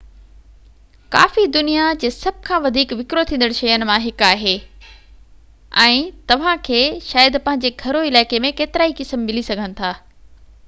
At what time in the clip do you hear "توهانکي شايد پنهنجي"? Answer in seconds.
6.33-7.71